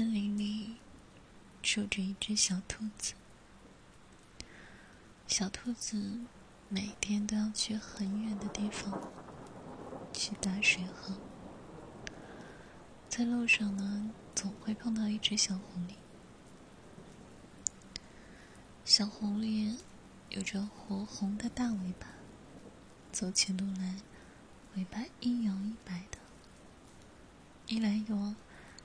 [0.00, 0.76] 森林里
[1.62, 3.12] 住着一只小兔子。
[5.26, 6.20] 小兔子
[6.70, 8.98] 每天都要去很远的地方
[10.10, 11.18] 去打水喝，
[13.10, 15.96] 在路上呢，总会碰到一只小狐狸。
[18.86, 19.76] 小狐狸
[20.30, 22.06] 有着火红的大尾巴，
[23.12, 23.96] 走起路来
[24.76, 26.16] 尾巴一摇一摆的。
[27.66, 28.34] 一来一往，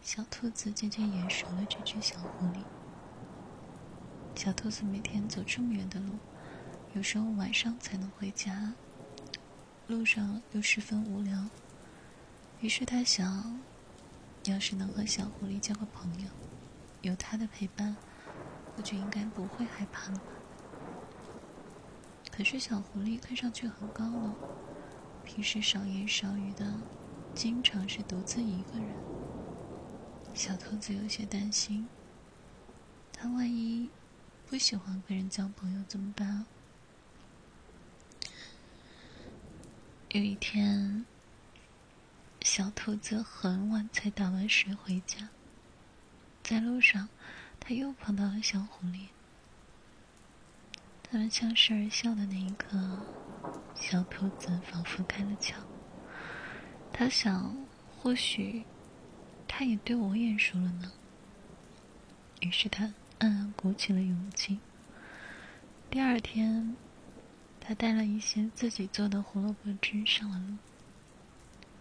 [0.00, 2.62] 小兔子渐渐眼熟了这只小狐狸。
[4.34, 6.14] 小兔子每天走这么远的路，
[6.94, 8.72] 有时候晚上才能回家，
[9.86, 11.46] 路上又十分无聊。
[12.60, 13.60] 于是他想，
[14.44, 16.28] 要是能和小狐狸交个朋友，
[17.02, 17.96] 有它的陪伴，
[18.76, 20.20] 我就应该不会害怕了。
[22.30, 24.34] 可是小狐狸看上去很高冷，
[25.24, 26.72] 平时少言少语的。
[27.34, 28.88] 经常是独自一个人，
[30.34, 31.88] 小兔子有些担心。
[33.12, 33.90] 它万一
[34.46, 36.46] 不喜欢跟人交朋友怎么办？
[40.10, 41.04] 有一天，
[42.40, 45.28] 小兔子很晚才打完水回家，
[46.42, 47.08] 在路上，
[47.60, 49.08] 它又碰到了小狐狸。
[51.02, 52.78] 他们相视而笑的那一刻，
[53.74, 55.54] 小兔子仿佛开了窍。
[56.92, 57.56] 他想，
[57.98, 58.64] 或许
[59.58, 60.92] 他也对我眼熟了呢。
[62.42, 64.60] 于是他暗暗鼓起了勇气。
[65.90, 66.76] 第二天，
[67.58, 70.56] 他带了一些自己做的胡萝卜汁上了路。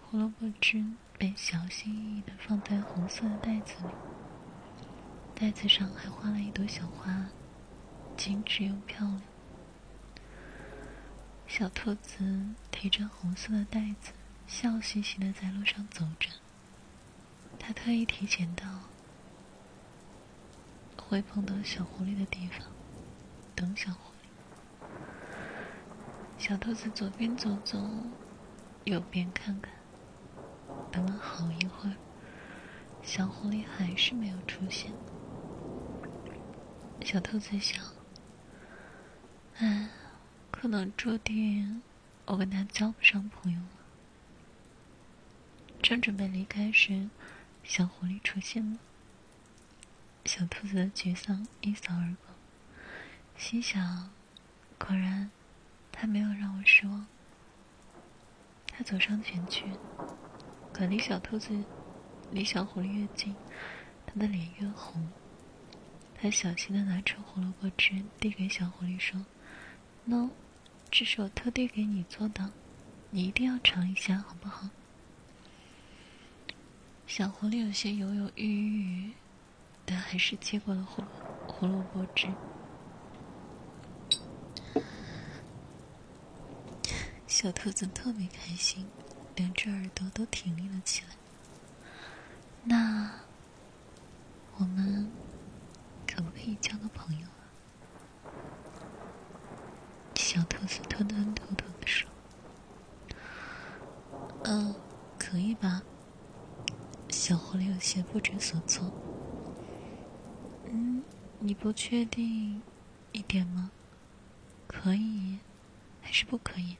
[0.00, 0.84] 胡萝卜汁
[1.18, 3.90] 被小心翼翼的放在红色的袋子里，
[5.34, 7.26] 袋子上还画了一朵小花，
[8.16, 9.20] 精致又漂亮。
[11.48, 14.12] 小兔子提着红色的袋子。
[14.46, 16.28] 笑嘻嘻的在路上走着，
[17.58, 18.64] 他特意提前到
[20.96, 22.60] 会碰到小狐狸的地方
[23.54, 24.26] 等小狐狸。
[26.38, 27.78] 小兔子左边走走，
[28.84, 29.72] 右边看看，
[30.90, 31.96] 等了好一会儿，
[33.02, 34.92] 小狐狸还是没有出现。
[37.02, 37.82] 小兔子想
[39.56, 39.88] ：“哎，
[40.50, 41.82] 可能注定
[42.26, 43.68] 我跟他交不上朋友了。”
[45.82, 47.08] 正准备离开时，
[47.64, 48.78] 小狐狸出现了。
[50.26, 52.36] 小兔子的沮丧一扫而光，
[53.36, 54.10] 心想：
[54.78, 55.30] 果然，
[55.90, 57.06] 他没有让我失望。
[58.68, 59.64] 他走上前去，
[60.72, 61.64] 可离小兔子、
[62.30, 63.34] 离小狐狸越近，
[64.06, 65.08] 他的脸越红。
[66.20, 69.24] 他小心的拿出胡萝卜汁，递给小狐狸说
[70.08, 70.30] ：“喏，
[70.90, 72.50] 这是我特地给你做的，
[73.10, 74.68] 你一定要尝一下，好不好？”
[77.06, 79.12] 小狐狸有些犹犹豫豫，
[79.84, 81.02] 但还是接过了胡
[81.46, 82.26] 胡萝卜汁。
[87.26, 88.88] 小兔子特别开心，
[89.36, 91.14] 两只耳朵都挺立了起来。
[92.64, 93.10] 那
[94.56, 95.08] 我们
[96.06, 97.46] 可不可以交个朋友啊？
[100.16, 102.08] 小兔子吞吞吐吐的说
[104.44, 104.74] ：“嗯，
[105.16, 105.82] 可以吧。”
[107.14, 108.92] 小狐狸有些不知所措。
[110.66, 111.02] 嗯，
[111.38, 112.60] 你不确定
[113.12, 113.70] 一点吗？
[114.66, 115.38] 可以，
[116.02, 116.76] 还是不可以？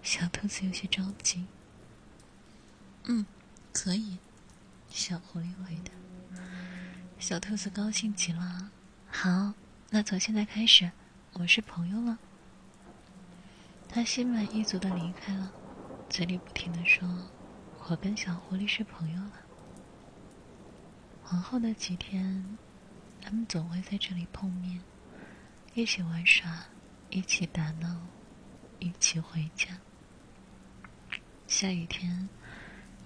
[0.00, 1.44] 小兔子有些着急。
[3.04, 3.26] 嗯，
[3.72, 4.18] 可以。
[4.88, 6.40] 小狐狸回答。
[7.18, 8.70] 小兔子高兴极了。
[9.08, 9.54] 好，
[9.90, 10.92] 那从现在开始，
[11.32, 12.16] 我们是朋友了。
[13.88, 15.52] 他心满意足的离开了，
[16.08, 17.06] 嘴里不停的说。
[17.88, 19.32] 我跟小狐狸是朋友了。
[21.30, 22.56] 往后的几天，
[23.20, 24.80] 他们总会在这里碰面，
[25.74, 26.64] 一起玩耍，
[27.10, 28.00] 一起打闹，
[28.78, 29.76] 一起回家。
[31.48, 32.28] 下雨天，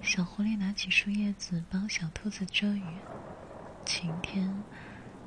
[0.03, 2.85] 小狐狸拿起树叶子帮小兔子遮雨；
[3.85, 4.63] 晴天，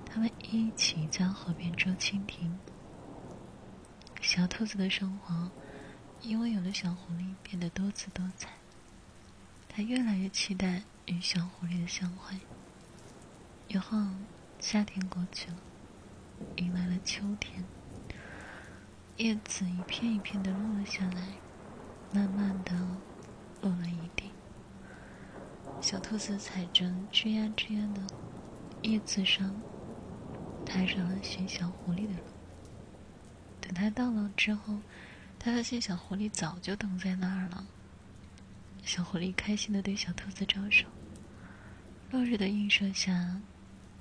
[0.06, 2.58] 他们一起在河边捉蜻蜓。
[4.22, 5.52] 小兔子的生活，
[6.22, 8.59] 因为有了小狐狸，变得多姿多彩。
[9.70, 12.36] 他越来越期待与小狐狸的相会。
[13.70, 13.98] 以后，
[14.60, 15.58] 夏天过去了，
[16.58, 17.64] 迎来了秋天。
[19.18, 21.28] 叶子一片一片的落了下来，
[22.12, 22.74] 慢慢的
[23.62, 24.32] 落了一地。
[25.80, 28.02] 小兔子踩着吱呀吱呀的
[28.82, 29.56] 叶子上，
[30.66, 32.24] 踏上了寻小狐狸的路。
[33.62, 34.80] 等他到了之后，
[35.38, 37.66] 他发现小狐狸早就等在那儿了。
[38.90, 40.88] 小狐狸开心的对小兔子招手
[42.10, 43.40] ：“落日的映射下，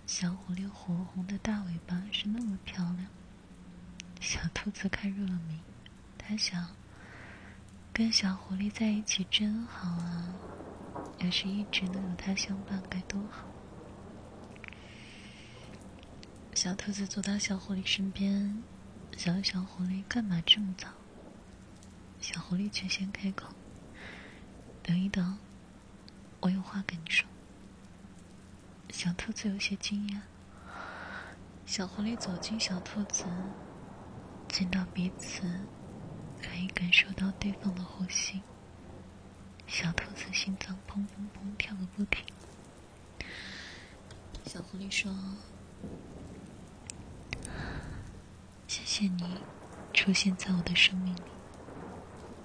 [0.07, 3.07] 小狐狸火红的大尾巴是那么漂亮。
[4.19, 5.61] 小兔子看入了迷，
[6.17, 6.69] 它想，
[7.93, 10.33] 跟小狐狸在一起真好啊！
[11.19, 13.45] 要是一直能有它相伴，该多好。
[16.55, 18.63] 小兔子走到小狐狸身边，
[19.19, 20.89] 小小狐狸干嘛这么早？
[22.23, 23.53] 小狐狸却先开口
[24.89, 25.37] ：“等一等，
[26.41, 27.29] 我有话跟你说。”
[28.89, 30.21] 小兔子有些惊讶。
[31.67, 33.27] 小狐狸走近小兔子，
[34.49, 35.43] 见到彼此，
[36.43, 38.41] 可以感受到对方的呼吸。
[39.67, 42.25] 小兔子心脏砰砰砰跳个不停。
[44.47, 45.15] 小狐狸说。
[48.67, 49.37] 谢谢你
[49.93, 51.23] 出现在我的生命里，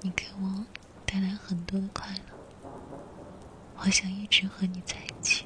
[0.02, 0.66] 你给我
[1.14, 2.72] 带来很多的快乐。
[3.78, 5.46] 我想一直和你在一起，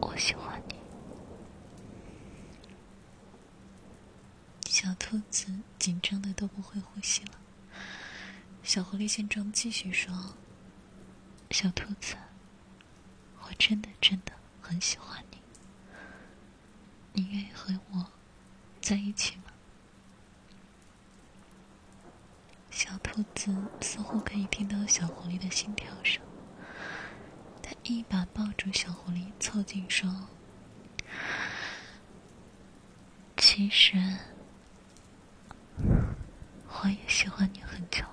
[0.00, 0.74] 我喜欢你。
[4.64, 7.32] 小兔子紧张的都不会呼吸了。
[8.62, 10.34] 小狐狸见状继续说
[11.52, 12.16] ：“小兔子，
[13.42, 14.32] 我真的真的
[14.62, 15.36] 很喜欢你，
[17.12, 18.06] 你愿意和我？”
[18.80, 19.42] 在一起吗？
[22.70, 26.20] 小兔子似乎可以听到小狐狸的心跳声，
[27.62, 30.28] 他一把抱住小狐狸，凑近说
[33.36, 33.96] ：“其实
[36.82, 38.04] 我也喜欢你很久。”